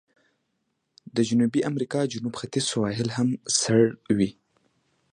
[1.15, 3.29] د جنوبي امریکا جنوب ختیځ سواحل هم
[3.61, 3.81] سړ
[4.17, 4.29] وي.